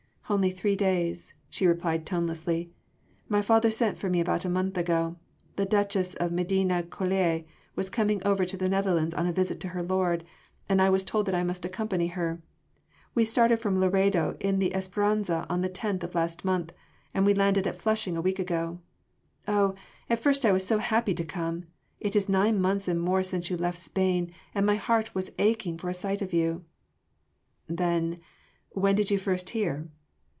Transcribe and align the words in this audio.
"Only 0.29 0.51
three 0.51 0.77
days," 0.77 1.33
she 1.49 1.67
replied 1.67 2.05
tonelessly. 2.05 2.71
"My 3.27 3.41
father 3.41 3.69
sent 3.69 3.97
for 3.97 4.09
me 4.09 4.21
about 4.21 4.45
a 4.45 4.49
month 4.49 4.77
ago. 4.77 5.17
The 5.57 5.65
Duchess 5.65 6.13
of 6.13 6.31
Medina 6.31 6.83
Coeli 6.83 7.43
was 7.75 7.89
coming 7.89 8.21
over 8.25 8.45
to 8.45 8.55
the 8.55 8.69
Netherlands 8.69 9.13
on 9.13 9.27
a 9.27 9.33
visit 9.33 9.59
to 9.59 9.67
her 9.67 9.83
lord, 9.83 10.23
and 10.69 10.81
I 10.81 10.89
was 10.89 11.03
told 11.03 11.25
that 11.25 11.35
I 11.35 11.43
must 11.43 11.65
accompany 11.65 12.07
her. 12.07 12.41
We 13.13 13.25
started 13.25 13.59
from 13.59 13.77
Laredo 13.81 14.37
in 14.39 14.59
the 14.59 14.71
Esperansa 14.73 15.45
on 15.49 15.59
the 15.59 15.69
10th 15.69 16.03
of 16.03 16.15
last 16.15 16.45
month 16.45 16.71
and 17.13 17.25
we 17.25 17.33
landed 17.33 17.67
at 17.67 17.75
Flushing 17.75 18.15
a 18.15 18.21
week 18.21 18.39
ago. 18.39 18.79
Oh! 19.49 19.75
at 20.09 20.19
first 20.19 20.45
I 20.45 20.53
was 20.53 20.65
so 20.65 20.77
happy 20.77 21.13
to 21.13 21.25
come... 21.25 21.65
it 21.99 22.15
is 22.15 22.29
nine 22.29 22.61
months 22.61 22.87
and 22.87 23.01
more 23.01 23.21
since 23.21 23.49
you 23.49 23.57
left 23.57 23.77
Spain 23.79 24.31
and 24.55 24.65
my 24.65 24.77
heart 24.77 25.13
was 25.13 25.33
aching 25.37 25.77
for 25.77 25.89
a 25.89 25.93
sight 25.93 26.21
of 26.21 26.31
you." 26.31 26.63
"Then... 27.67 28.21
when 28.69 28.95
did 28.95 29.11
you 29.11 29.17
first 29.17 29.49
hear?" 29.49 29.89